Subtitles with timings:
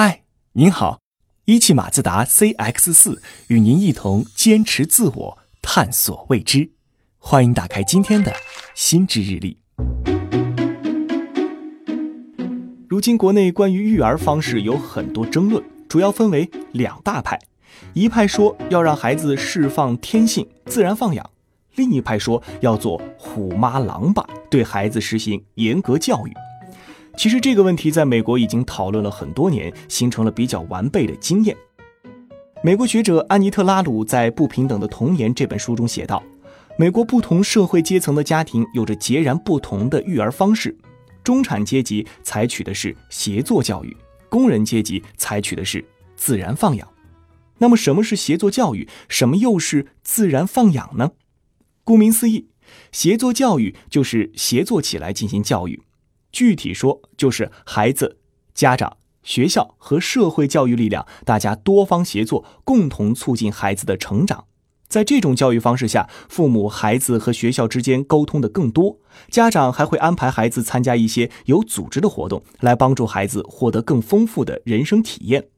[0.00, 0.22] 嗨，
[0.52, 1.00] 您好，
[1.46, 6.70] 一汽马自达 CX 四与您一同坚持自我，探索未知。
[7.18, 8.32] 欢迎打开今天的
[8.76, 9.58] 心智日历。
[12.88, 17.36] 如今国内关于育儿方式有很多争论，主要分为两大派：
[17.92, 21.28] 一派说要让孩子释放天性，自然放养；
[21.74, 26.32] 另一派说要做虎妈狼爸，对孩子实行严格教育。
[27.18, 31.56] 其实这个问题在美国已经讨论了很多年，形成了比较完备的经验。
[32.62, 36.22] 美国学者安妮特·拉鲁在《不平等的童年》这本书中写道
[36.78, 40.78] ：“美国不同社会阶层的家庭有着截然不同的育儿方式。
[41.24, 43.96] 中产阶级采取的是协作教育，
[44.28, 46.86] 工人阶级采取的是自然放养。
[47.58, 48.88] 那么，什么是协作教育？
[49.08, 51.10] 什么又是自然放养呢？
[51.82, 52.46] 顾名思义，
[52.92, 55.82] 协作教育就是协作起来进行教育。”
[56.32, 58.18] 具体说，就是孩子、
[58.54, 64.44] 家长、学校和社会教育力量，大家多方协作，共同促进孩子的成长。
[64.88, 68.98] 在这种教育方式下，父母、孩子和学校之间沟通的更多，
[69.30, 75.48] 家长还会安排孩子参加一些有组织的活动，来帮助孩子获得更丰富的人生体验。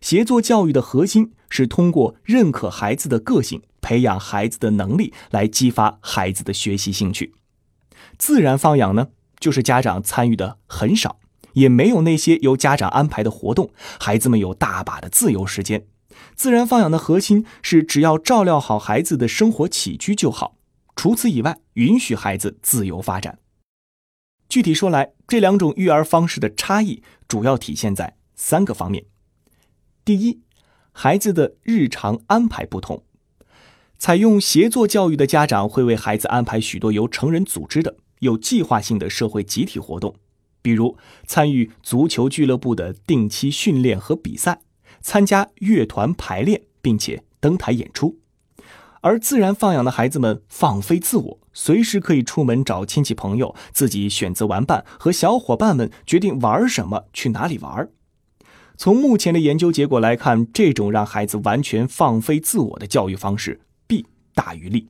[0.00, 7.34] 协作教育的核心是通过认可孩子的个性，培养孩子的能力，来激发孩子的学习兴趣。
[8.18, 9.08] 自然放养呢？
[9.42, 11.18] 就是家长参与的很少，
[11.54, 15.88] 也没有那些由家长安排的活动，孩子们有大把的自由时间。
[16.36, 20.56] 自然放养的核心是只要照料好孩子的生活起居就好，
[20.94, 23.40] 除此以外，允许孩子自由发展。
[24.48, 29.06] 具体说来，这两种育儿方式的差异主要体现在三个方面：
[30.04, 30.40] 第一，
[30.92, 33.02] 孩子的日常安排不同，
[33.98, 37.96] 采用协作教育的家长会为孩子安排许多由成人组织的。
[38.22, 40.14] 有计划性的社会集体活动，
[40.62, 44.60] 比如参与足球俱乐部的定期训练和比赛，
[45.00, 48.14] 参加乐团排练，并且登台演出；
[49.00, 57.88] 而自然放养的孩子们放飞自我，随时可以出门找亲戚朋友，自己选择玩伴，和小伙伴们决定玩什么，去哪里玩。
[58.76, 64.86] 从目前的研究结果来看，这种让孩子完全放飞自我的教育方式，弊大于利。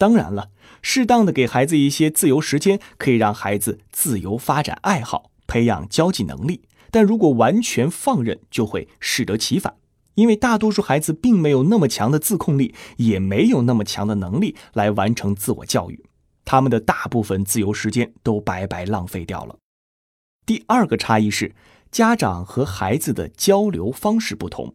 [0.00, 0.48] 当然了，
[0.80, 6.62] 适当的给孩子一些自由时间，可以让孩子自由发展爱好，培养交际能力。
[6.90, 9.74] 但如果完全放任，就会适得其反。
[10.14, 16.02] 因为大多数孩子并没有那么强的自控力，也没有那么强的能力来完成自我教育，
[16.46, 19.56] 他们的大部分自由时间都白白浪费掉了。
[20.46, 21.54] 第二个差异是，
[21.90, 24.74] 家长和孩子的交流方式不同。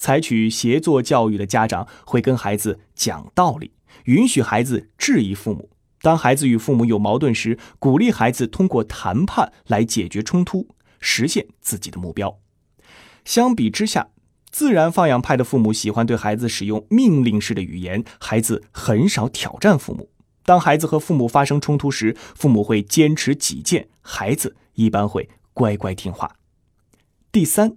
[0.00, 3.70] 采取协作教育的家长会跟孩子讲道理。
[4.06, 12.38] 允许孩子质疑父母，当孩子与父母有矛盾时，鼓励孩子通过谈判来解决冲突，实现自己的目标。
[13.24, 14.08] 相比之下，
[14.50, 20.08] 自然放养派的父母喜欢对孩子使用命令式的语言，孩子很少挑战父母。
[20.44, 26.34] 当孩子和父母发生冲突时，父母会坚持己见，孩子一般会乖乖听话。
[27.30, 27.76] 第三，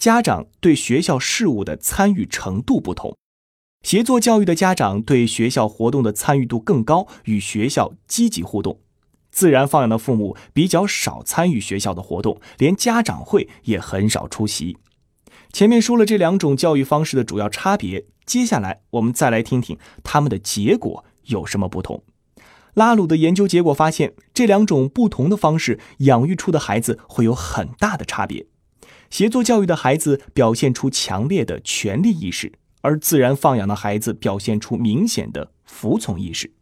[0.00, 3.14] 家长对学校事务的参与程度不同。
[3.82, 8.78] 协作教育的家长对学校活动的参与度更高，与学校积极互动；
[9.30, 14.78] 自然放养的父母比较少参与学校的活动，连家长会也很少出席。
[15.52, 22.02] 前面说了这两种教育方式的主要差别，接下来我们再来听听他们的结果有什么不同。
[22.72, 28.46] 拉鲁的研究结果发现，这两种不同的方式养育出的孩子会有很大的差别。
[29.10, 32.52] 协作教育的孩子表现出强烈的权利意识。
[32.82, 36.54] 而自然放养的孩子表现出明显的服从意识，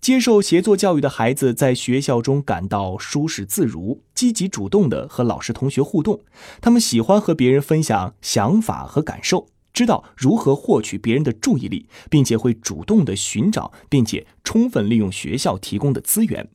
[0.00, 6.20] 接受协作教育的孩子在学校中感到舒适自如，积极主动地和老师同学互动。
[6.62, 16.48] 他们喜欢和别人分享想法和感受，知道如何获取别人的注意力，并且会主动地寻找并且充分利用学校提供的资源。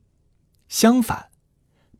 [0.68, 1.28] 相反，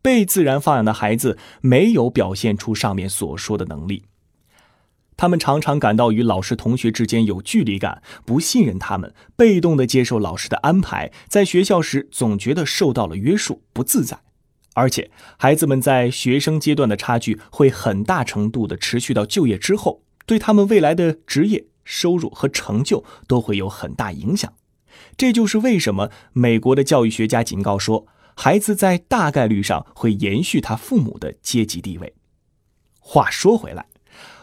[0.00, 4.04] 被自然放养的孩子没有表现出上面所说的能力。
[5.16, 14.20] 他们常常感到与老师、同学之间有距离感，不信任他们，被动的接受老师的安排，在学校时总觉得受到了约束，不自在。
[14.74, 24.52] 而且，孩子们在学生阶段的差距会很大程度的持续到就业之后，对他们未来的职业、收入和成就都会有很大影响。
[25.16, 28.06] 这就是为什么美国的教育学家警告说，
[28.40, 32.14] 孩子在大概率上会延续他父母的阶级地位。
[33.00, 33.86] 话说回来，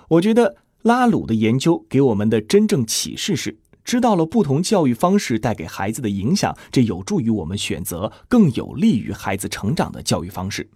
[0.09, 0.57] 我觉得。
[0.81, 10.69] 拉鲁的研究给我们的真正启示是：知道了不同教育方式带给孩子的影响，这有助于我们选择更有利于孩子成长的教育方式。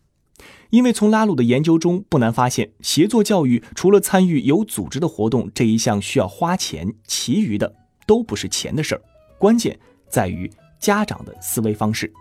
[0.72, 7.76] 因为从拉鲁的研究中不难发现，协作教育除了参与有组织的活动这一项需要花钱，其余的
[8.08, 9.02] 都不是钱的事儿，
[9.38, 9.80] 关键
[10.10, 12.12] 在于家长的思维方式。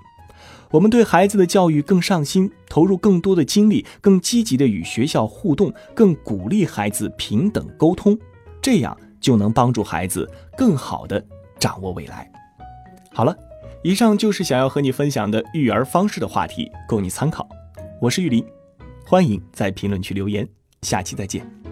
[0.71, 8.19] 我们对孩子的教育更上心，投入更多的精力，更积极的与学校互动，更鼓励孩子平等沟通，
[8.61, 11.25] 这样就能帮助孩子更好的
[11.59, 12.31] 掌握未来。
[13.13, 13.37] 好了，
[13.83, 17.49] 以上就是想要和你分享的育儿方式的话题，供你参考。
[18.01, 18.45] 我是玉林，
[19.07, 20.47] 欢迎在评论区留言，
[20.83, 21.68] 下期再见。